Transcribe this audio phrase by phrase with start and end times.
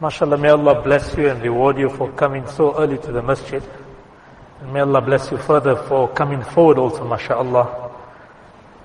[0.00, 3.62] MashaAllah, may Allah bless you and reward you for coming so early to the masjid.
[4.62, 7.92] And may Allah bless you further for coming forward also, MashaAllah.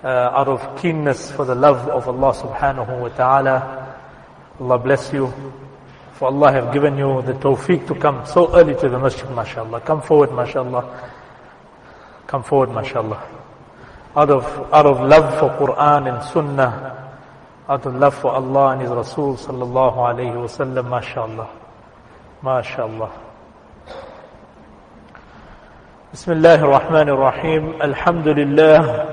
[0.04, 3.98] Uh, out of keenness for the love of Allah subhanahu wa ta'ala.
[4.60, 5.34] Allah bless you.
[6.16, 9.86] For Allah have given you the tawfiq to come so early to the masjid, MashaAllah.
[9.86, 11.10] Come forward, MashaAllah.
[12.28, 13.22] Come forward, MashaAllah.
[14.18, 14.44] Out of,
[14.74, 17.05] out of love for Quran and Sunnah,
[17.68, 21.50] out of love for Allah and His Rasul sallallahu alayhi wa sallam, mashallah.
[22.44, 23.10] MashaAllah.
[26.14, 29.06] بسم الله الرحمن الرحيم الحمد لله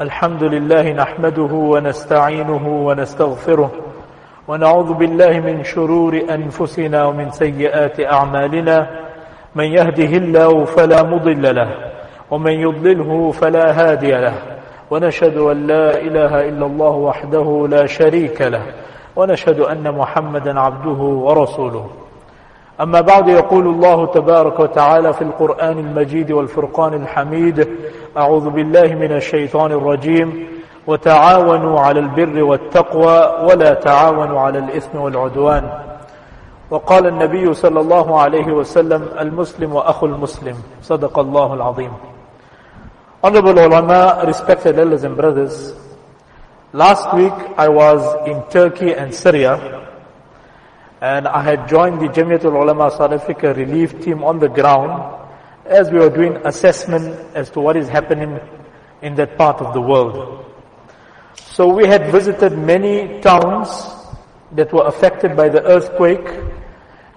[0.00, 3.70] الحمد لله نحمده ونستعينه ونستغفره
[4.48, 8.90] ونعوذ بالله من شرور أنفسنا ومن سيئات أعمالنا
[9.54, 11.70] من يهده الله فلا مضل له
[12.30, 14.53] ومن يضلله فلا هادي له
[14.90, 18.62] ونشهد أن لا إله إلا الله وحده لا شريك له
[19.16, 21.86] ونشهد أن محمدا عبده ورسوله.
[22.80, 27.68] أما بعد يقول الله تبارك وتعالى في القرآن المجيد والفرقان الحميد
[28.16, 30.48] أعوذ بالله من الشيطان الرجيم
[30.86, 35.64] وتعاونوا على البر والتقوى ولا تعاونوا على الإثم والعدوان.
[36.70, 40.56] وقال النبي صلى الله عليه وسلم المسلم وأخو المسلم.
[40.82, 41.92] صدق الله العظيم.
[43.24, 45.72] Honorable ulama, respected elders and brothers,
[46.74, 49.88] last week I was in Turkey and Syria
[51.00, 55.26] and I had joined the Jamiatul Ulama South Africa relief team on the ground
[55.64, 58.38] as we were doing assessment as to what is happening
[59.00, 60.44] in that part of the world.
[61.34, 63.70] So we had visited many towns
[64.52, 66.28] that were affected by the earthquake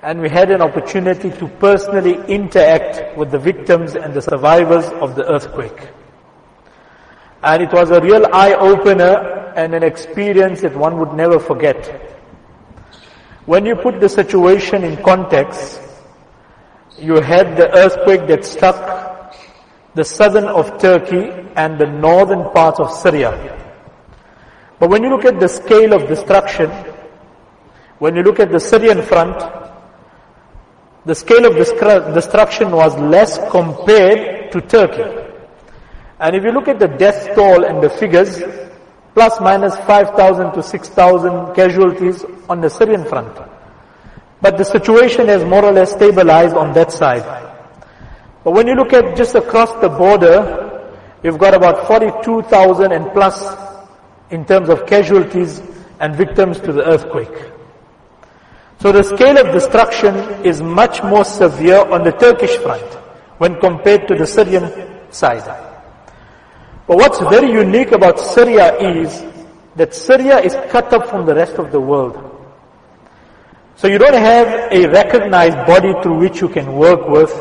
[0.08, 5.16] and we had an opportunity to personally interact with the victims and the survivors of
[5.16, 5.90] the earthquake.
[7.44, 11.86] And it was a real eye-opener and an experience that one would never forget.
[13.46, 15.82] When you put the situation in context,
[16.98, 19.36] you had the earthquake that struck
[19.94, 23.34] the southern of Turkey and the northern parts of Syria.
[24.80, 26.70] But when you look at the scale of destruction,
[28.00, 29.68] when you look at the Syrian front,
[31.08, 31.56] the scale of
[32.14, 35.24] destruction was less compared to Turkey.
[36.20, 38.44] And if you look at the death toll and the figures,
[39.14, 43.38] plus minus 5,000 to 6,000 casualties on the Syrian front.
[44.42, 47.24] But the situation has more or less stabilized on that side.
[48.44, 50.92] But when you look at just across the border,
[51.24, 53.56] you've got about 42,000 and plus
[54.30, 55.62] in terms of casualties
[56.02, 57.57] and victims to the earthquake.
[58.80, 60.16] So the scale of destruction
[60.46, 62.86] is much more severe on the Turkish front
[63.40, 65.46] when compared to the Syrian side.
[66.86, 69.26] But what's very unique about Syria is
[69.76, 72.16] that Syria is cut off from the rest of the world.
[73.76, 77.34] So you don't have a recognized body through which you can work with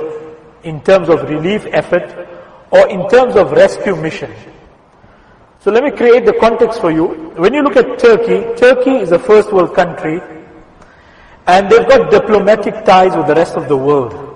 [0.64, 2.28] in terms of relief effort
[2.70, 4.32] or in terms of rescue mission.
[5.60, 7.06] So let me create the context for you.
[7.36, 10.20] When you look at Turkey, Turkey is a first world country
[11.46, 14.26] and they've got diplomatic ties with the rest of the world.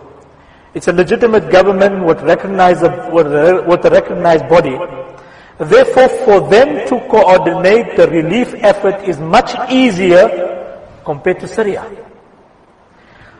[0.75, 2.82] It's a legitimate government with, recognized,
[3.12, 4.78] with, a, recognized body.
[5.59, 11.84] Therefore, for them to coordinate the relief effort is much easier compared to Syria.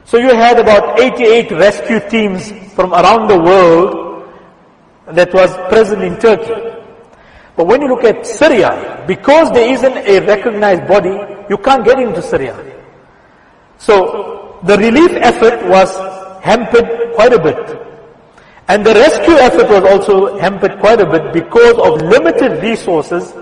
[0.05, 4.29] So you had about 88 rescue teams from around the world
[5.07, 6.53] that was present in Turkey.
[7.55, 11.15] But when you look at Syria, because there isn't a recognized body,
[11.49, 12.80] you can't get into Syria.
[13.81, 15.91] So the relief effort was
[16.45, 17.81] hampered quite a bit.
[18.69, 23.33] And the rescue effort was also hampered quite a bit because of limited resources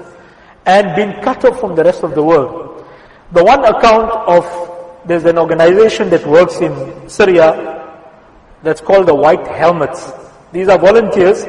[0.64, 2.86] and being cut off from the rest of the world.
[3.32, 4.46] The one account of,
[5.06, 7.98] there's an organization that works in Syria
[8.62, 10.12] that's called the White Helmets.
[10.52, 11.44] These are volunteers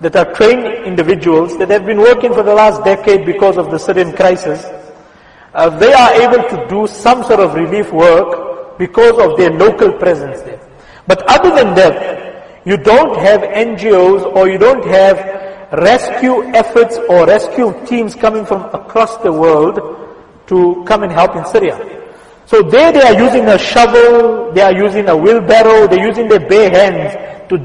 [0.00, 3.78] that are trained individuals that have been working for the last decade because of the
[3.78, 4.64] Syrian crisis.
[5.58, 9.92] Uh, they are able to do some sort of relief work because of their local
[9.92, 10.60] presence there.
[11.08, 15.18] But other than that, you don't have NGOs or you don't have
[15.72, 19.82] rescue efforts or rescue teams coming from across the world
[20.46, 21.74] to come and help in Syria.
[22.46, 26.46] So there they are using a shovel, they are using a wheelbarrow, they're using their
[26.48, 27.58] bare hands to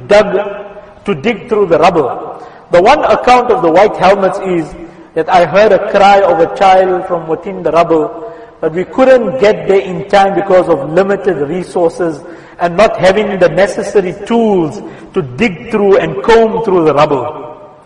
[1.05, 2.41] to dig through the rubble.
[2.71, 4.82] The one account of the white helmets is
[5.13, 8.29] that I heard a cry of a child from within the rubble
[8.59, 12.23] but we couldn't get there in time because of limited resources
[12.59, 14.79] and not having the necessary tools
[15.13, 17.77] to dig through and comb through the rubble.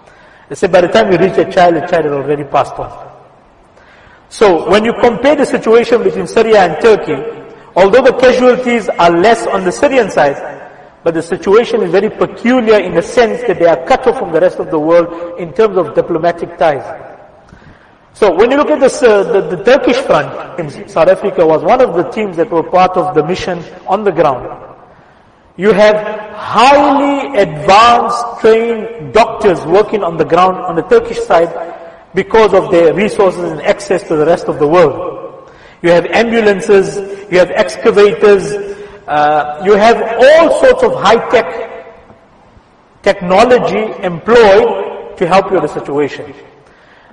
[0.50, 3.12] They say by the time we reach a child, the child had already passed on.
[4.30, 7.38] So when you compare the situation between Syria and Turkey,
[7.78, 10.34] Although the casualties are less on the Syrian side,
[11.04, 14.32] but the situation is very peculiar in the sense that they are cut off from
[14.32, 17.07] the rest of the world in terms of diplomatic ties.
[18.18, 21.62] So when you look at this, uh, the, the Turkish front in South Africa was
[21.62, 24.50] one of the teams that were part of the mission on the ground.
[25.56, 25.96] You have
[26.34, 31.54] highly advanced trained doctors working on the ground on the Turkish side
[32.16, 35.52] because of their resources and access to the rest of the world.
[35.84, 36.98] You have ambulances,
[37.32, 38.52] you have excavators,
[39.06, 41.86] uh, you have all sorts of high-tech
[43.04, 46.34] technology employed to help you with the situation.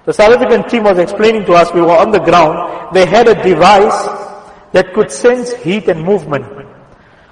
[0.04, 3.26] The South African team was explaining to us, we were on the ground, they had
[3.26, 4.04] a device
[4.72, 6.44] that could sense heat and movement.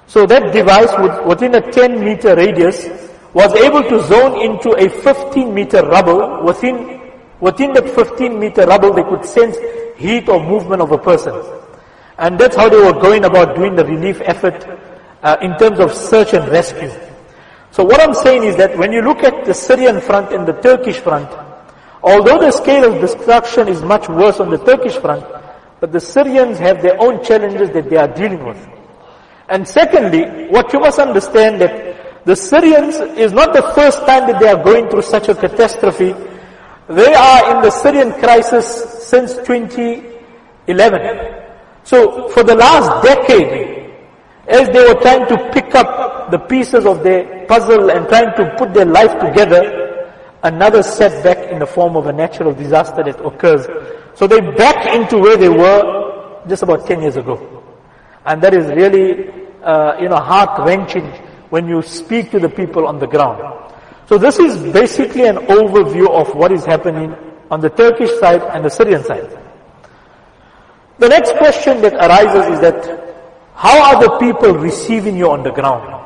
[0.07, 2.87] So that device would, within a 10 meter radius
[3.33, 6.43] was able to zone into a 15 meter rubble.
[6.43, 7.01] Within,
[7.39, 9.57] within that 15 meter rubble they could sense
[9.97, 11.33] heat or movement of a person.
[12.17, 14.65] And that's how they were going about doing the relief effort
[15.21, 16.91] uh, in terms of search and rescue.
[17.71, 20.53] So what I'm saying is that when you look at the Syrian front and the
[20.53, 21.29] Turkish front,
[22.03, 25.25] although the scale of destruction is much worse on the Turkish front,
[25.79, 28.69] but the Syrians have their own challenges that they are dealing with.
[29.49, 34.39] And secondly, what you must understand that the Syrians is not the first time that
[34.39, 36.15] they are going through such a catastrophe.
[36.87, 38.65] They are in the Syrian crisis
[39.03, 41.43] since 2011.
[41.83, 43.91] So for the last decade,
[44.47, 48.55] as they were trying to pick up the pieces of their puzzle and trying to
[48.57, 49.82] put their life together,
[50.43, 53.65] another setback in the form of a natural disaster that occurs.
[54.15, 57.63] So they back into where they were just about 10 years ago.
[58.25, 59.29] And that is really,
[59.63, 61.05] uh, you know, heart-wrenching
[61.49, 63.41] when you speak to the people on the ground.
[64.07, 67.15] So this is basically an overview of what is happening
[67.49, 69.39] on the Turkish side and the Syrian side.
[70.99, 73.03] The next question that arises is that
[73.55, 76.02] how are the people receiving you on the ground?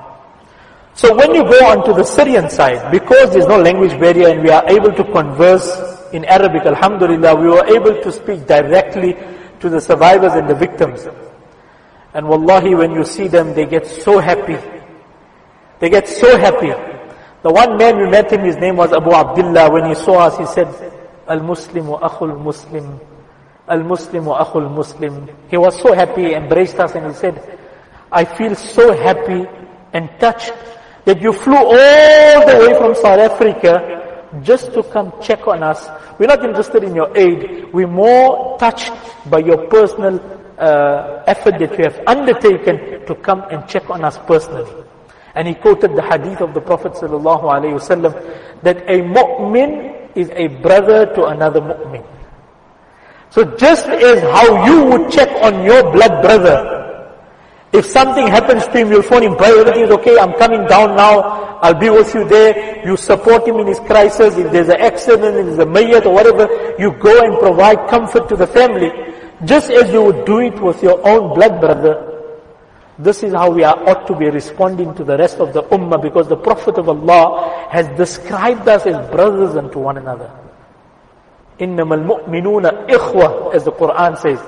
[0.97, 4.49] So when you go onto the Syrian side, because there's no language barrier and we
[4.49, 5.69] are able to converse
[6.11, 9.15] in Arabic, Alhamdulillah, we were able to speak directly
[9.59, 11.05] to the survivors and the victims.
[12.15, 14.57] And wallahi, when you see them, they get so happy.
[15.79, 16.73] They get so happy.
[17.43, 19.69] The one man we met him, his name was Abu Abdullah.
[19.69, 20.67] When he saw us, he said,
[21.27, 22.99] Al-Muslim wa akhul Muslim.
[23.67, 25.29] Al-Muslim wa akhul Muslim.
[25.47, 27.59] He was so happy, embraced us and he said,
[28.11, 29.45] I feel so happy
[29.93, 30.53] and touched
[31.07, 35.87] that you flew all the way from South Africa just to come check on us.
[36.19, 37.71] We're not interested in your aid.
[37.71, 38.91] We're more touched
[39.31, 40.19] by your personal
[40.59, 44.69] uh, effort that you have undertaken to come and check on us personally.
[45.33, 48.11] And he quoted the hadith of the Prophet wasallam
[48.63, 52.03] that a mu'min is a brother to another mu'min.
[53.29, 56.76] So just as how you would check on your blood brother,
[57.72, 60.94] if something happens to him, you'll phone him, brother, everything is okay, I'm coming down
[60.94, 62.84] now, I'll be with you there.
[62.84, 64.36] You support him in his crisis.
[64.36, 68.28] If there's an accident, if there's a mayyat or whatever, you go and provide comfort
[68.30, 68.90] to the family.
[69.44, 72.08] Just as you would do it with your own blood brother,
[72.98, 76.02] this is how we are ought to be responding to the rest of the ummah
[76.02, 80.30] because the Prophet of Allah has described us as brothers unto one another.
[81.60, 84.40] إِنَّمَا الْمُؤْمِنُونَ إِخْوَةً as the Quran says.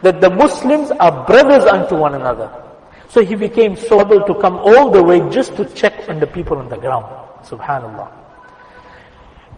[0.00, 2.50] That the Muslims are brothers unto one another.
[3.08, 6.26] So he became so able to come all the way just to check on the
[6.26, 7.06] people on the ground.
[7.44, 8.10] Subhanallah.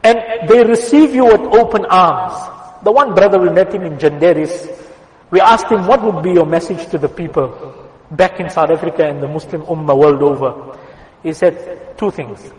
[0.03, 2.35] And they receive you with open arms.
[2.83, 4.69] The one brother we met him in Janderis,
[5.31, 7.49] we asked him what would be your message to the people
[8.11, 10.77] back in South Africa and the Muslim Ummah world over.
[11.23, 12.53] He said two things.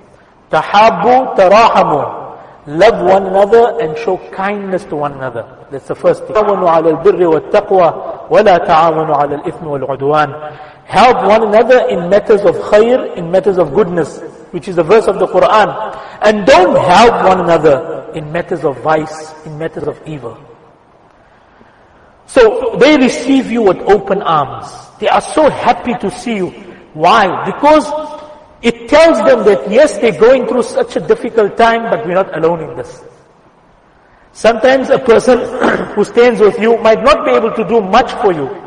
[0.50, 2.24] Tahabu tarahamu.
[2.68, 5.46] Love one another and show kindness to one another.
[5.70, 6.36] That's the first thing.
[6.36, 7.94] تعاونوا على البر والتقوى
[8.30, 10.34] ولا تعاونوا على الإثم والعدوان.
[10.91, 14.19] Help one another in matters of khair, in matters of goodness,
[14.51, 15.71] which is the verse of the Quran.
[16.21, 20.37] And don't help one another in matters of vice, in matters of evil.
[22.27, 24.67] So they receive you with open arms.
[24.99, 26.51] They are so happy to see you.
[26.95, 27.47] Why?
[27.47, 27.87] Because
[28.61, 32.37] it tells them that yes, they're going through such a difficult time, but we're not
[32.37, 33.01] alone in this.
[34.33, 35.39] Sometimes a person
[35.95, 38.60] who stands with you might not be able to do much for you.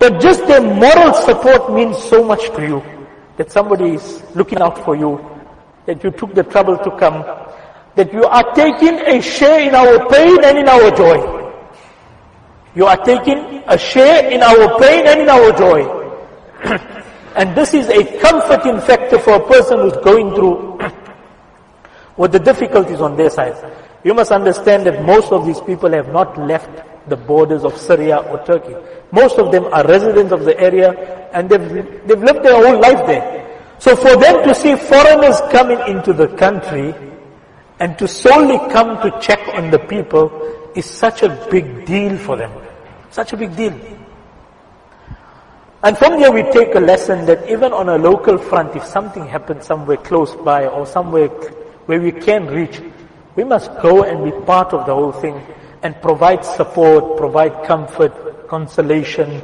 [0.00, 2.82] But just their moral support means so much to you.
[3.36, 5.20] That somebody is looking out for you.
[5.84, 7.20] That you took the trouble to come.
[7.96, 11.52] That you are taking a share in our pain and in our joy.
[12.74, 15.84] You are taking a share in our pain and in our joy.
[17.36, 20.80] and this is a comforting factor for a person who's going through
[22.16, 23.54] with the difficulties on their side.
[24.02, 26.70] You must understand that most of these people have not left
[27.10, 28.74] the borders of Syria or Turkey.
[29.12, 30.92] Most of them are residents of the area
[31.32, 33.40] and they've, they've lived their whole life there.
[33.78, 36.94] So for them to see foreigners coming into the country
[37.80, 40.30] and to solely come to check on the people
[40.76, 42.52] is such a big deal for them.
[43.10, 43.74] Such a big deal.
[45.82, 49.26] And from here we take a lesson that even on a local front, if something
[49.26, 51.28] happens somewhere close by or somewhere
[51.86, 52.82] where we can reach,
[53.34, 55.40] we must go and be part of the whole thing
[55.82, 58.12] and provide support, provide comfort,
[58.50, 59.40] consolation.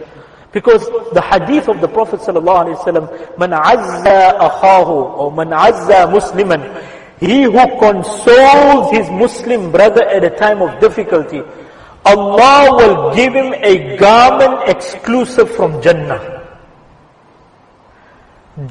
[0.53, 6.61] Because the hadith of the Prophet ﷺ, Man azza akhahu or Man azza musliman,
[7.21, 11.41] he who consoles his Muslim brother at a time of difficulty,
[12.05, 16.35] Allah will give him a garment exclusive from Jannah.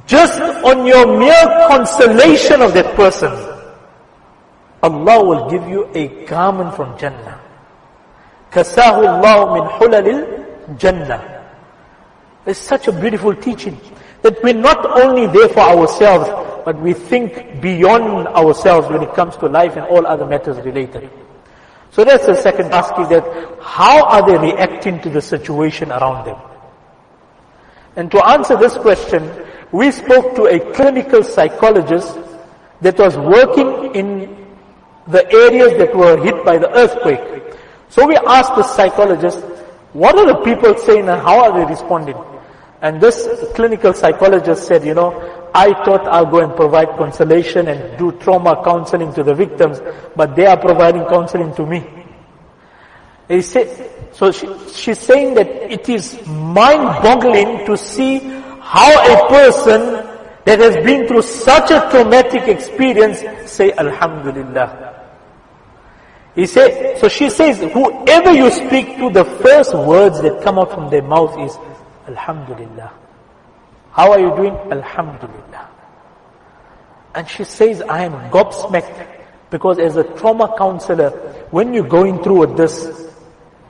[0.07, 3.31] Just on your mere consolation of that person,
[4.81, 7.34] Allah will give you a garment from Jannah.
[8.55, 11.43] Kasahu Allah min hulalil Jannah.
[12.45, 13.77] It's such a beautiful teaching
[14.21, 16.29] that we're not only there for ourselves,
[16.63, 21.09] but we think beyond ourselves when it comes to life and all other matters related.
[21.91, 23.23] So that's the second task is that
[23.61, 26.37] how are they reacting to the situation around them?
[27.97, 29.29] And to answer this question,
[29.73, 32.17] we spoke to a clinical psychologist
[32.81, 34.47] that was working in
[35.07, 37.45] the areas that were hit by the earthquake.
[37.89, 39.39] So we asked the psychologist,
[39.93, 42.17] what are the people saying and how are they responding?
[42.81, 47.97] And this clinical psychologist said, you know, I thought I'll go and provide consolation and
[47.97, 49.79] do trauma counseling to the victims,
[50.15, 51.87] but they are providing counseling to me.
[53.29, 58.19] He said, so she, she's saying that it is mind-boggling to see
[58.59, 59.81] how a person
[60.45, 64.94] that has been through such a traumatic experience say Alhamdulillah.
[66.35, 70.71] He said, so she says, whoever you speak to, the first words that come out
[70.73, 71.57] from their mouth is
[72.07, 72.91] Alhamdulillah.
[73.91, 74.53] How are you doing?
[74.71, 75.69] Alhamdulillah.
[77.15, 81.11] And she says, I am gobsmacked because as a trauma counselor,
[81.51, 83.09] when you're going through this,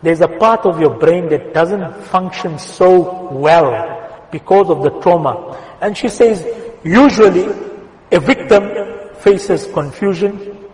[0.02, 5.62] there's a part of your brain that doesn't function so well because of the trauma.
[5.82, 6.44] And she says,
[6.84, 7.46] usually
[8.12, 10.66] a victim faces confusion,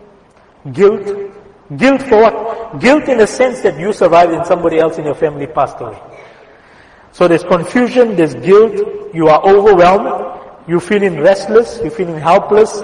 [0.72, 1.31] guilt.
[1.76, 2.80] Guilt for what?
[2.80, 5.98] Guilt in the sense that you survived and somebody else in your family passed away.
[7.12, 12.82] So there's confusion, there's guilt, you are overwhelmed, you're feeling restless, you're feeling helpless,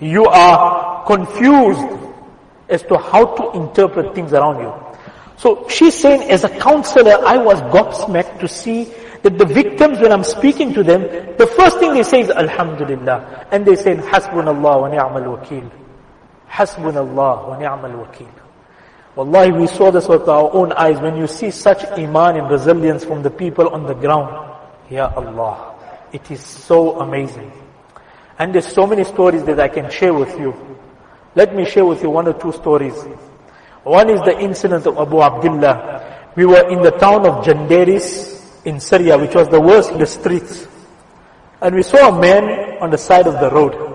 [0.00, 1.86] you are confused
[2.68, 4.72] as to how to interpret things around you.
[5.36, 10.12] So she's saying as a counselor, I was gobsmacked to see that the victims, when
[10.12, 11.02] I'm speaking to them,
[11.36, 13.48] the first thing they say is Alhamdulillah.
[13.50, 15.70] And they say, Hasbunallah wa ni'mal wakil.
[16.50, 18.28] Hasbunallah wa ni'mal wakil.
[19.16, 21.00] Wallahi, we saw this with our own eyes.
[21.00, 24.30] When you see such iman and resilience from the people on the ground,
[24.88, 25.74] Ya Allah,
[26.12, 27.52] it is so amazing.
[28.38, 30.54] And there's so many stories that I can share with you.
[31.34, 32.96] Let me share with you one or two stories.
[33.82, 36.32] One is the incident of Abu Abdullah.
[36.36, 40.06] We were in the town of Janderis in Syria, which was the worst in the
[40.06, 40.66] streets.
[41.60, 43.89] And we saw a man on the side of the road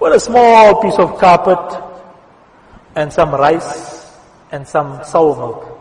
[0.00, 1.82] with a small piece of carpet
[2.94, 4.16] and some rice
[4.52, 5.78] and some sour milk.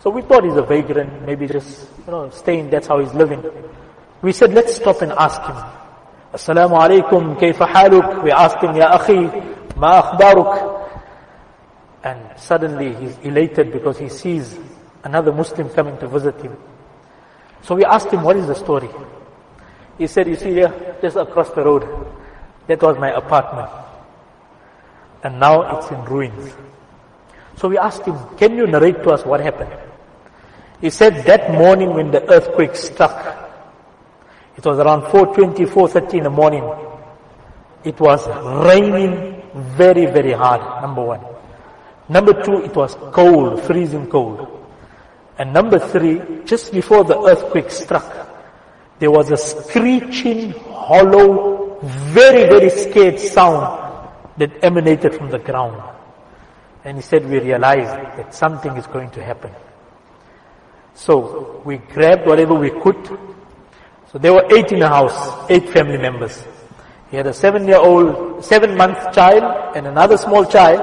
[0.00, 3.42] So we thought he's a vagrant, maybe just, you know, staying, that's how he's living.
[4.22, 5.56] We said, let's stop and ask him.
[6.34, 8.22] Assalamu alaikum, kayfa haluk?
[8.24, 10.90] We asked him, Ya akhi, ma akhbaruk?
[12.02, 14.58] And suddenly he's elated because he sees
[15.04, 16.56] another Muslim coming to visit him.
[17.62, 18.90] So we asked him, what is the story?
[19.96, 21.84] He said, you see here, just across the road,
[22.66, 23.70] that was my apartment.
[25.22, 26.52] And now it's in ruins.
[27.56, 29.72] So we asked him, can you narrate to us what happened?
[30.80, 33.50] He said that morning when the earthquake struck,
[34.56, 36.64] it was around 4.20, 4.30 in the morning.
[37.84, 38.26] It was
[38.66, 41.20] raining very, very hard, number one.
[42.08, 44.48] Number two, it was cold, freezing cold.
[45.38, 48.04] And number three, just before the earthquake struck,
[48.98, 51.53] there was a screeching, hollow,
[51.84, 55.82] very, very scared sound that emanated from the ground.
[56.84, 59.52] And he said, we realized that something is going to happen.
[60.94, 63.18] So we grabbed whatever we could.
[64.12, 66.44] So there were eight in the house, eight family members.
[67.10, 70.80] He had a seven year old, seven month child and another small child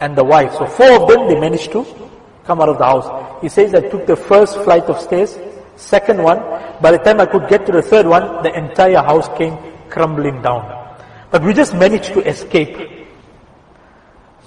[0.00, 0.52] and the wife.
[0.54, 1.84] So four of them, they managed to
[2.44, 3.42] come out of the house.
[3.42, 5.38] He says I took the first flight of stairs,
[5.76, 6.38] second one.
[6.80, 9.56] By the time I could get to the third one, the entire house came
[9.90, 10.64] crumbling down.
[11.30, 13.06] But we just managed to escape.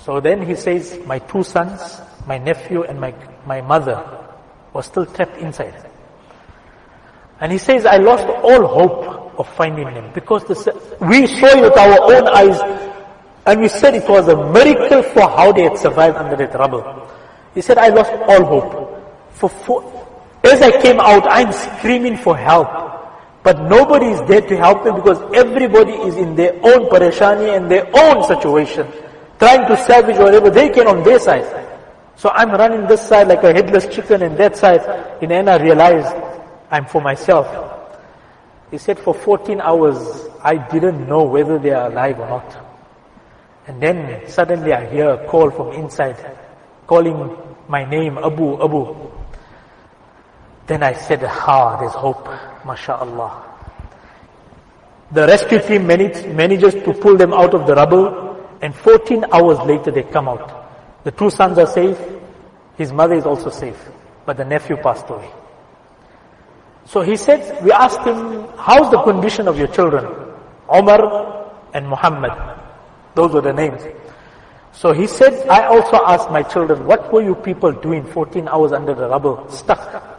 [0.03, 3.13] So then he says, my two sons, my nephew and my,
[3.45, 4.03] my mother
[4.73, 5.89] were still trapped inside.
[7.39, 10.55] And he says, I lost all hope of finding him because the,
[11.01, 12.59] we saw it with our own eyes
[13.45, 17.09] and we said it was a miracle for how they had survived under that rubble.
[17.53, 18.89] He said, I lost all hope.
[19.33, 19.49] For
[20.43, 22.92] as I came out, I'm screaming for help.
[23.43, 27.69] But nobody is there to help me because everybody is in their own parashani and
[27.69, 28.87] their own situation.
[29.37, 31.45] Trying to salvage whatever they can on their side.
[32.15, 34.81] So I'm running this side like a headless chicken and that side.
[35.21, 36.15] In end I realized
[36.71, 37.47] I'm for myself.
[38.71, 39.97] He said for 14 hours
[40.41, 42.57] I didn't know whether they are alive or not.
[43.67, 46.17] And then suddenly I hear a call from inside
[46.87, 48.95] calling my name Abu Abu.
[50.67, 52.27] Then I said, ah, there's hope,
[52.65, 53.49] mashallah.
[55.11, 59.91] The rescue team manages to pull them out of the rubble and 14 hours later
[59.91, 61.03] they come out.
[61.03, 61.99] The two sons are safe,
[62.77, 63.77] his mother is also safe,
[64.25, 65.29] but the nephew passed away.
[66.85, 70.05] So he said, we asked him, how's the condition of your children?
[70.69, 72.31] Omar and Muhammad.
[73.15, 73.81] Those were the names.
[74.71, 78.71] So he said, I also asked my children, what were you people doing 14 hours
[78.71, 80.12] under the rubble, stuck?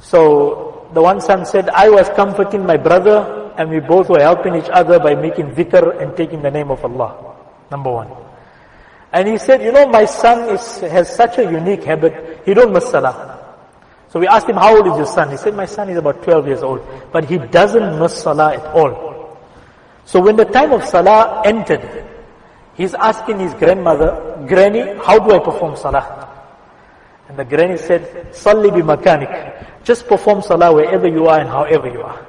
[0.00, 4.56] So the one son said, I was comforting my brother and we both were helping
[4.56, 7.36] each other by making dhikr and taking the name of Allah.
[7.70, 8.08] Number one.
[9.12, 12.42] And he said, you know, my son is, has such a unique habit.
[12.44, 13.38] He don't miss salah.
[14.08, 15.30] So we asked him, how old is your son?
[15.30, 16.80] He said, my son is about 12 years old.
[17.12, 19.38] But he doesn't miss salah at all.
[20.04, 22.04] So when the time of salah entered,
[22.74, 26.29] he's asking his grandmother, Granny, how do I perform salah?
[27.30, 29.84] And the granny said, Salli bi makanik.
[29.84, 32.26] Just perform salah wherever you are and however you are.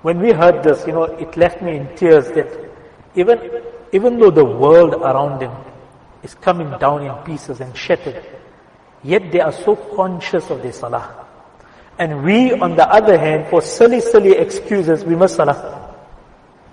[0.00, 2.48] When we heard this, you know, it left me in tears that
[3.14, 3.38] even,
[3.92, 5.52] even though the world around them
[6.22, 8.24] is coming down in pieces and shattered,
[9.02, 11.26] Yet they are so conscious of their salah.
[11.98, 15.94] And we, on the other hand, for silly, silly excuses, we must salah.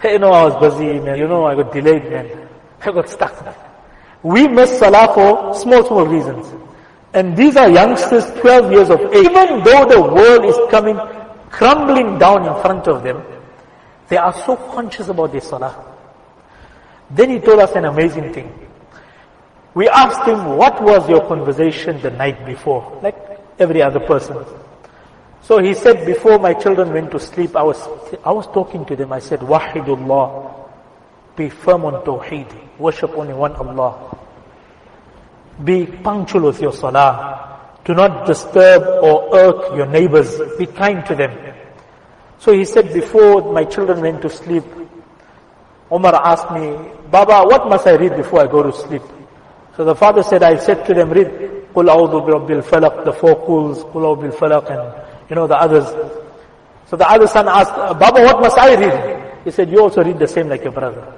[0.02, 1.20] Hey, you know, I was busy, man.
[1.20, 2.48] You know, I got delayed, man.
[2.80, 3.56] I got stuck.
[4.24, 6.48] We miss salah for small, small reasons.
[7.18, 9.26] And these are youngsters, 12 years of age.
[9.26, 10.96] Even though the world is coming,
[11.50, 13.24] crumbling down in front of them,
[14.08, 15.74] they are so conscious about their salah.
[17.10, 18.54] Then he told us an amazing thing.
[19.74, 23.00] We asked him, what was your conversation the night before?
[23.02, 23.18] Like
[23.58, 24.38] every other person.
[25.42, 27.82] So he said, before my children went to sleep, I was,
[28.24, 29.12] I was talking to them.
[29.12, 30.54] I said, Wahidullah.
[31.36, 32.78] Be firm on Tawheed.
[32.78, 34.17] Worship only one Allah.
[35.64, 37.60] Be punctual with your salah.
[37.86, 40.40] Do not disturb or irk your neighbors.
[40.58, 41.56] Be kind to them.
[42.40, 44.64] So he said, before my children went to sleep,
[45.90, 46.76] Omar asked me,
[47.10, 49.02] Baba, what must I read before I go to sleep?
[49.76, 51.28] So the father said, I said to them, read
[51.74, 55.86] Qul A'udhu Falaq, the four Quls, Qul A'udhu Falaq, and you know the others.
[56.88, 59.44] So the other son asked, Baba, what must I read?
[59.44, 61.14] He said, you also read the same like your brother.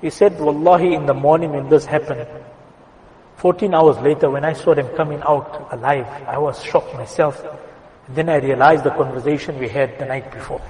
[0.00, 2.26] He said, Wallahi, in the morning when this happened,
[3.40, 7.42] 14 hours later when I saw them coming out alive, I was shocked myself.
[8.06, 10.60] And then I realized the conversation we had the night before.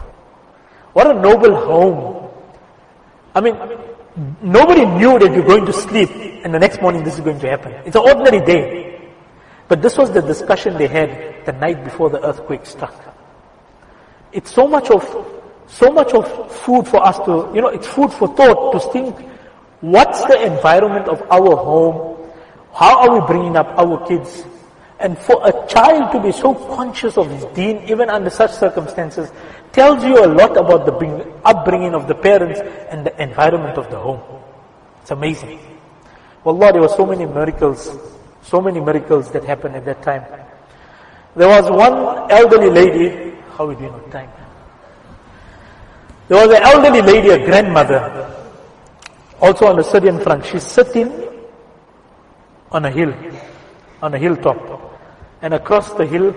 [0.92, 2.30] What a noble home.
[3.34, 3.56] I mean,
[4.42, 6.10] Nobody knew that you're going to sleep
[6.44, 7.72] and the next morning this is going to happen.
[7.84, 9.08] It's an ordinary day.
[9.68, 12.94] But this was the discussion they had the night before the earthquake struck.
[14.32, 15.04] It's so much of,
[15.68, 19.16] so much of food for us to, you know, it's food for thought to think,
[19.80, 22.09] what's the environment of our home?
[22.74, 24.44] How are we bringing up our kids?
[24.98, 29.30] And for a child to be so conscious of his deen, even under such circumstances,
[29.72, 30.92] tells you a lot about the
[31.44, 34.20] upbringing of the parents and the environment of the home.
[35.00, 35.58] It's amazing.
[36.44, 37.90] Wallah, there were so many miracles,
[38.42, 40.24] so many miracles that happened at that time.
[41.34, 44.30] There was one elderly lady, how are we doing on time?
[46.28, 48.36] There was an elderly lady, a grandmother,
[49.40, 50.44] also on the Syrian front.
[50.44, 51.29] She's sitting
[52.70, 53.14] on a hill,
[54.02, 54.98] on a hilltop.
[55.42, 56.34] And across the hill,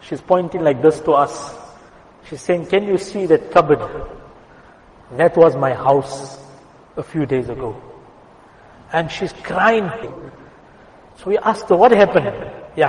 [0.00, 1.54] she's pointing like this to us.
[2.28, 3.80] She's saying, can you see that cupboard?
[5.12, 6.38] That was my house
[6.96, 7.80] a few days ago.
[8.92, 9.90] And she's crying.
[11.16, 12.50] So we asked her, what happened?
[12.76, 12.88] Ya.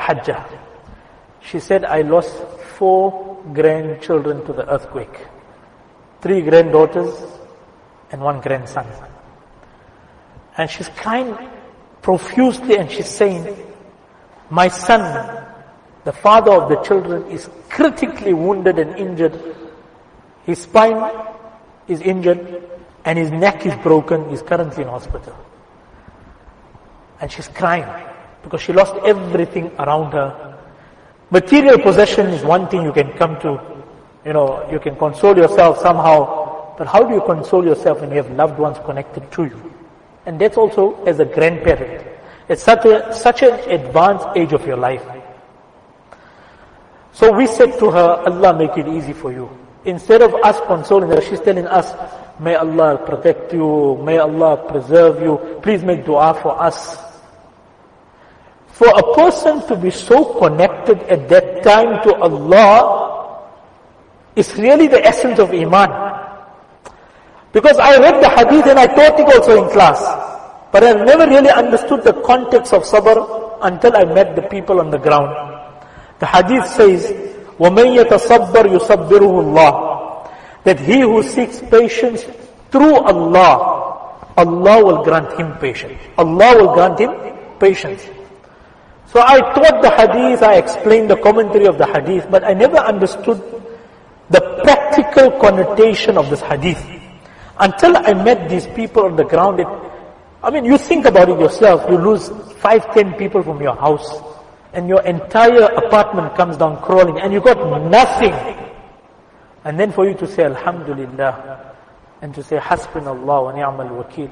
[1.41, 2.33] She said, I lost
[2.77, 5.27] four grandchildren to the earthquake.
[6.21, 7.13] Three granddaughters
[8.11, 8.88] and one grandson.
[10.57, 11.38] And she's crying
[12.05, 13.43] profusely and she's saying,
[14.51, 15.01] my son
[16.05, 19.33] the father of the children is critically wounded and injured.
[20.45, 21.01] His spine
[21.87, 22.69] is injured
[23.03, 24.29] and his neck is broken.
[24.29, 25.35] He's currently in hospital.
[27.19, 27.89] And she's crying
[28.43, 30.59] because she lost everything around her.
[31.31, 33.59] Material possession is one thing you can come to.
[34.25, 36.75] You know, you can console yourself somehow.
[36.77, 39.74] But how do you console yourself when you have loved ones connected to you?
[40.25, 42.05] And that's also as a grandparent.
[42.49, 45.03] It's such a, such an advanced age of your life.
[47.13, 49.49] So we said to her, Allah make it easy for you.
[49.85, 51.93] Instead of us consoling her, she's telling us,
[52.39, 56.97] may Allah protect you, may Allah preserve you, please make dua for us.
[58.75, 63.47] For a person to be so connected at that time to Allah
[64.35, 66.04] is really the essence of Iman.
[67.54, 69.98] Because I read the hadith and I taught it also in class.
[70.70, 74.90] But I never really understood the context of sabr until I met the people on
[74.90, 75.34] the ground.
[76.20, 77.10] The hadith says,
[77.58, 79.74] وَمَنْ يَتَصَبَّرْ يُصَبِّرُهُ اللَّهِ
[80.64, 82.24] That he who seeks patience
[82.70, 85.98] through Allah, Allah will grant him patience.
[86.16, 87.10] Allah will grant him
[87.58, 88.06] patience.
[89.12, 92.78] So I taught the hadith, I explained the commentary of the hadith, but I never
[92.78, 93.42] understood
[94.30, 96.78] the practical connotation of this hadith.
[97.59, 99.67] Until I met these people on the ground, it,
[100.43, 104.09] I mean, you think about it yourself, you lose five, ten people from your house,
[104.73, 107.57] and your entire apartment comes down crawling, and you got
[107.89, 108.33] nothing.
[109.63, 111.73] And then for you to say Alhamdulillah,
[112.21, 114.31] and to say Hasbunallah wa ni'mal wakil.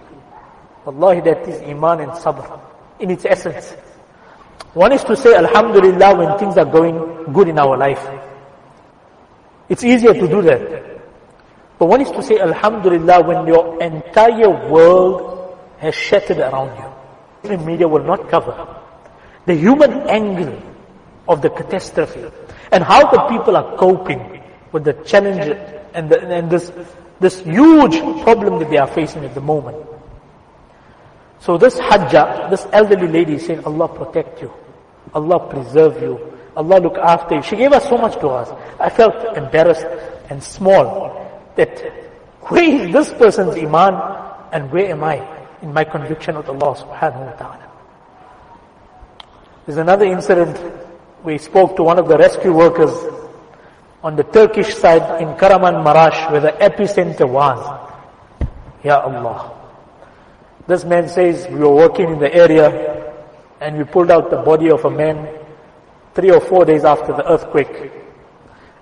[0.86, 2.60] Wallahi that is Iman and Sabr
[3.00, 3.72] in its essence.
[4.74, 8.04] One is to say Alhamdulillah when things are going good in our life.
[9.70, 10.93] It's easier to do that.
[11.80, 17.50] But one is to say Alhamdulillah when your entire world has shattered around you.
[17.50, 18.56] The media will not cover
[19.46, 20.62] the human angle
[21.28, 22.24] of the catastrophe
[22.72, 25.58] and how the people are coping with the challenge
[25.94, 26.72] and, the, and this,
[27.20, 29.78] this huge problem that they are facing at the moment.
[31.40, 34.52] So this hajjah, this elderly lady is saying, Allah protect you.
[35.14, 36.32] Allah preserve you.
[36.56, 37.42] Allah look after you.
[37.42, 38.50] She gave us so much to us.
[38.80, 39.86] I felt embarrassed
[40.30, 41.23] and small
[41.56, 41.80] that
[42.50, 43.94] where is this person's iman
[44.52, 47.72] and where am I in my conviction with Allah subhanahu wa ta'ala.
[49.66, 50.60] There's another incident.
[51.24, 52.92] We spoke to one of the rescue workers
[54.04, 57.60] on the Turkish side in Kahramanmaraş where the epicenter was.
[58.84, 59.58] Ya Allah.
[60.68, 63.14] This man says we were working in the area
[63.62, 65.30] and we pulled out the body of a man
[66.14, 67.92] three or four days after the earthquake.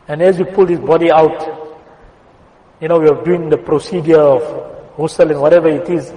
[0.07, 1.60] And as we pulled his body out,
[2.81, 4.41] you know, we were doing the procedure of
[4.97, 6.11] ghusl and whatever it is.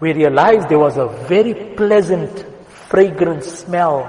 [0.00, 2.44] We realized there was a very pleasant,
[2.88, 4.00] fragrant smell,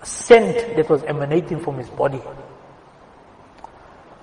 [0.00, 2.22] a scent that was emanating from his body.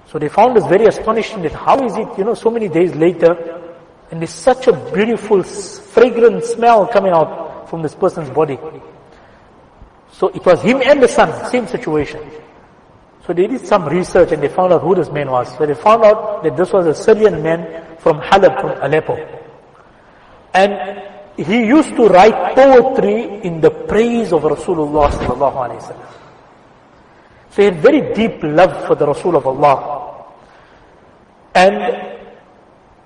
[0.07, 2.95] So they found us very astonishing that how is it, you know, so many days
[2.95, 3.61] later,
[4.09, 8.57] and there's such a beautiful, fragrant smell coming out from this person's body.
[10.13, 12.27] So it was him and the son, same situation.
[13.27, 15.55] So they did some research and they found out who this man was.
[15.57, 19.17] So they found out that this was a Syrian man from Halab, from Aleppo.
[20.53, 21.03] And
[21.35, 26.07] he used to write poetry in the praise of Rasulullah sallallahu alaihi wasallam.
[27.51, 30.25] So he had very deep love for the Rasul of Allah.
[31.53, 32.17] And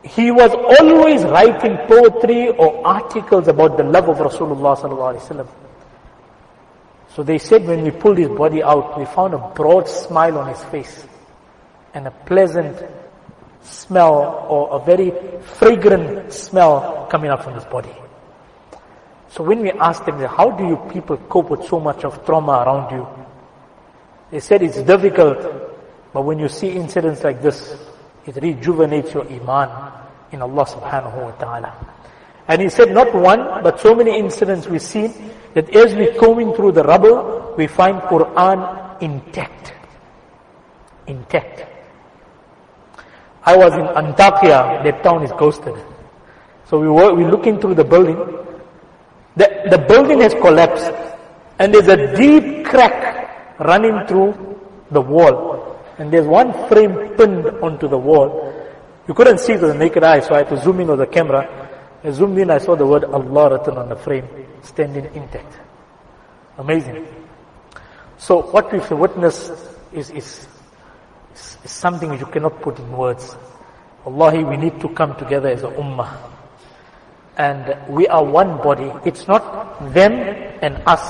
[0.03, 5.47] he was always writing poetry or articles about the love of Rasulullah sallallahu alaihi wasallam.
[7.15, 10.47] So they said when we pulled his body out, we found a broad smile on
[10.47, 11.05] his face
[11.93, 12.81] and a pleasant
[13.63, 17.93] smell or a very fragrant smell coming out from his body.
[19.29, 22.63] So when we asked them, how do you people cope with so much of trauma
[22.65, 23.07] around you?
[24.29, 25.39] They said it's difficult,
[26.13, 27.77] but when you see incidents like this,
[28.25, 29.91] it rejuvenates your iman
[30.31, 31.75] in Allah subhanahu wa ta'ala.
[32.47, 35.13] And he said not one, but so many incidents we see
[35.53, 39.73] that as we're combing through the rubble, we find Quran intact.
[41.07, 41.65] Intact.
[43.43, 45.75] I was in Antakya, that town is ghosted.
[46.65, 48.17] So we were, we looking through the building.
[49.35, 50.91] The, the building has collapsed
[51.59, 54.59] and there's a deep crack running through
[54.91, 55.79] the wall.
[55.97, 58.53] And there's one frame pinned onto the wall.
[59.07, 60.99] You couldn't see it with the naked eye, so I had to zoom in with
[60.99, 61.60] the camera.
[62.03, 64.27] I zoomed in, I saw the word Allah written on the frame,
[64.63, 65.53] standing intact.
[66.57, 67.05] Amazing.
[68.17, 69.51] So what we've witnessed
[69.93, 70.47] is, is,
[71.35, 73.35] is, something you cannot put in words.
[74.05, 76.17] Wallahi, we need to come together as a ummah.
[77.37, 78.91] And we are one body.
[79.05, 80.11] It's not them
[80.61, 81.01] and us.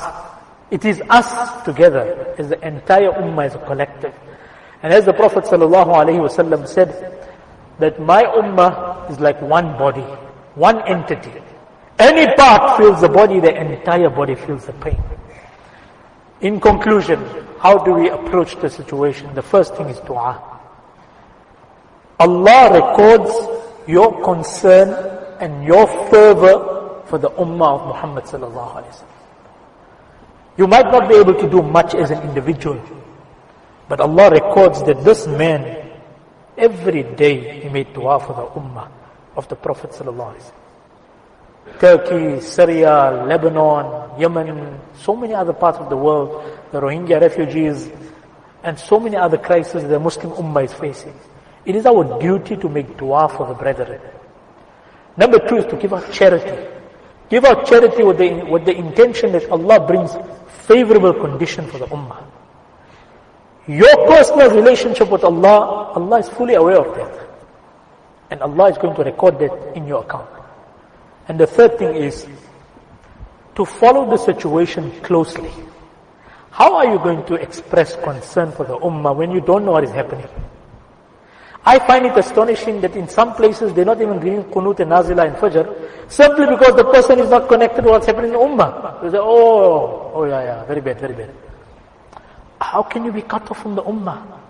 [0.70, 4.14] It is us together as the entire ummah as a collective.
[4.84, 7.22] And as the Prophet ﷺ said,
[7.80, 10.06] that my ummah is like one body,
[10.56, 11.32] one entity.
[12.00, 15.02] Any part feels the body, the entire body feels the pain.
[16.42, 17.24] In conclusion,
[17.60, 19.34] how do we approach the situation?
[19.36, 20.42] The first thing is dua.
[22.20, 23.32] Allah records
[23.88, 24.90] your concern
[25.40, 29.18] and your fervor for the ummah of Muhammad sallallahu alaihi wasallam.
[30.58, 32.82] You might not be able to do much as an individual,
[33.88, 35.90] but Allah records that this man,
[36.58, 38.90] every day he made dua for the ummah
[39.36, 41.80] of the Prophet sallallahu alaihi wasallam.
[41.80, 47.90] Turkey, Syria, Lebanon, Yemen, so many other parts of the world, the Rohingya refugees,
[48.64, 51.14] and so many other crises the Muslim ummah is facing.
[51.66, 54.02] It is our duty to make dua for the brethren.
[55.18, 56.68] Number two is to give out charity.
[57.30, 60.16] Give out charity with the, with the intention that Allah brings
[60.68, 62.24] favorable condition for the ummah.
[63.68, 67.21] Your personal relationship with Allah, Allah is fully aware of that.
[68.32, 70.30] And Allah is going to record that in your account.
[71.28, 72.26] And the third thing is
[73.56, 75.52] to follow the situation closely.
[76.50, 79.84] How are you going to express concern for the ummah when you don't know what
[79.84, 80.28] is happening?
[81.64, 85.28] I find it astonishing that in some places they're not even reading Qunut and Nazila
[85.28, 89.02] and Fajr simply because the person is not connected to what's happening in the Ummah.
[89.04, 91.30] They say, oh, oh yeah, yeah, very bad, very bad.
[92.60, 94.41] How can you be cut off from the Ummah?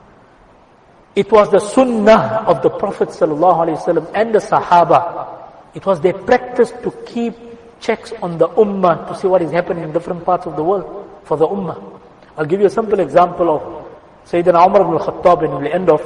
[1.15, 5.51] It was the Sunnah of the Prophet ﷺ and the Sahaba.
[5.73, 7.35] It was their practice to keep
[7.79, 11.09] checks on the Ummah to see what is happening in different parts of the world
[11.23, 11.99] for the Ummah.
[12.37, 16.01] I'll give you a simple example of Sayyidina Umar ibn al-Khattab in the end of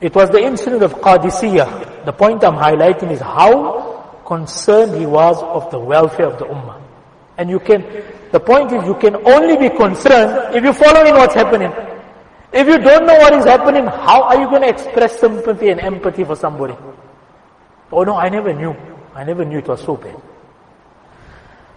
[0.00, 2.04] it was the incident of Qadisiyah.
[2.04, 6.80] The point I'm highlighting is how concerned he was of the welfare of the Ummah.
[7.38, 7.82] And you can,
[8.30, 11.72] the point is you can only be concerned if you follow in what's happening.
[12.54, 15.80] If you don't know what is happening, how are you going to express sympathy and
[15.80, 16.76] empathy for somebody?
[17.90, 18.76] Oh no, I never knew.
[19.12, 20.14] I never knew it was so bad.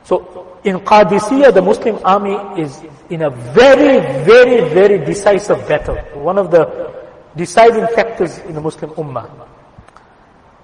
[0.03, 5.95] So in Qadisiyah, the Muslim army is in a very, very, very decisive battle.
[6.13, 6.93] One of the
[7.35, 9.47] deciding factors in the Muslim Ummah.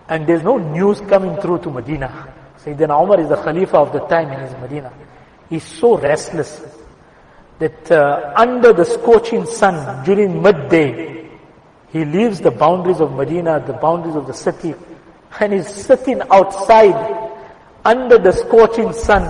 [0.10, 2.32] And there's no news coming through to Medina.
[2.64, 4.94] Sayyidina Umar is the Khalifa of the time in his Medina.
[5.50, 6.62] He's so restless
[7.60, 11.30] that uh, under the scorching sun during midday,
[11.92, 14.74] he leaves the boundaries of Medina, the boundaries of the city,
[15.40, 17.30] and he's sitting outside
[17.86, 19.24] under the scorching sun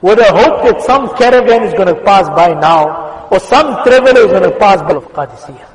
[0.00, 4.20] with a hope that some caravan is going to pass by now, or some traveler
[4.20, 5.68] is going to pass by of Qadisiyah.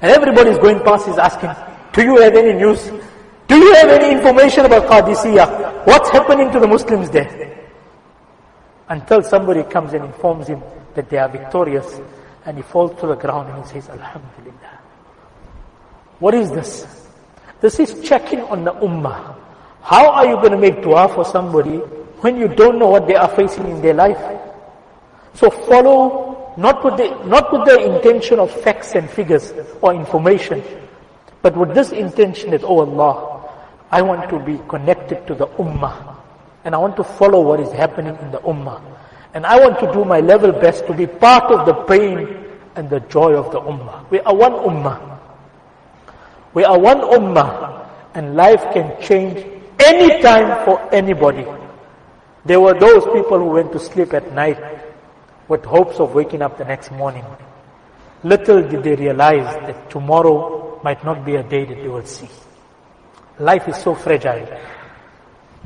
[0.00, 1.50] And everybody is going past is asking,
[1.92, 2.90] do you have any news?
[3.48, 5.86] Do you have any information about Qadisiyah?
[5.86, 7.49] What's happening to the Muslims there?
[8.90, 10.62] Until somebody comes and informs him
[10.94, 12.00] that they are victorious
[12.44, 14.78] and he falls to the ground and he says, Alhamdulillah.
[16.18, 17.06] What is this?
[17.60, 19.36] This is checking on the ummah.
[19.80, 21.76] How are you going to make dua for somebody
[22.20, 24.20] when you don't know what they are facing in their life?
[25.34, 30.62] So follow not with, the, not with the intention of facts and figures or information,
[31.42, 33.48] but with this intention that, oh Allah,
[33.90, 36.19] I want to be connected to the Ummah.
[36.64, 38.82] And I want to follow what is happening in the Ummah.
[39.34, 42.44] And I want to do my level best to be part of the pain
[42.74, 44.10] and the joy of the Ummah.
[44.10, 45.18] We are one Ummah.
[46.54, 47.88] We are one Ummah.
[48.14, 49.46] And life can change
[49.78, 51.46] anytime for anybody.
[52.44, 54.58] There were those people who went to sleep at night
[55.48, 57.24] with hopes of waking up the next morning.
[58.22, 62.28] Little did they realize that tomorrow might not be a day that they will see.
[63.38, 64.46] Life is so fragile,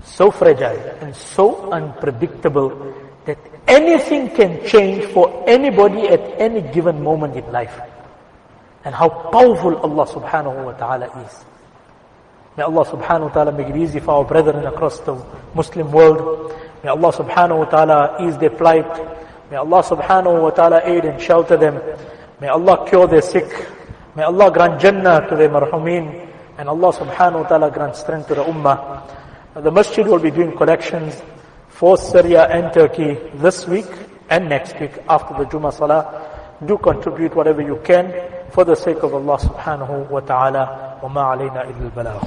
[0.03, 7.37] so fragile and so unpredictable that anything can change for anybody at any given moment
[7.37, 7.79] in life.
[8.85, 11.45] And how powerful Allah subhanahu wa ta'ala is.
[12.57, 15.17] May Allah subhanahu wa ta'ala make it easy for our brethren across the
[15.55, 16.53] Muslim world.
[16.85, 18.87] May Allah subhanahu wa ta'ala ease their plight.
[19.51, 21.81] May Allah subhanahu wa ta'ala aid and shelter them.
[22.41, 23.49] May Allah cure their sick.
[24.15, 26.29] May Allah grant Jannah to their marhumin.
[26.59, 29.03] And Allah subhanahu wa ta'ala grant strength to the ummah.
[29.56, 31.22] The masjid will be doing collections
[31.70, 33.88] for Syria and Turkey this week
[34.30, 36.58] and next week after the Jummah Salah.
[36.66, 38.14] Do contribute whatever you can
[38.52, 41.00] for the sake of Allah subhanahu wa ta'ala.
[41.04, 42.22] وما علينا إلا البلاغ